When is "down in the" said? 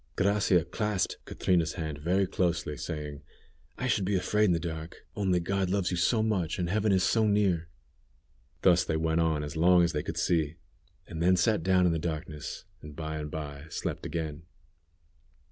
11.61-11.99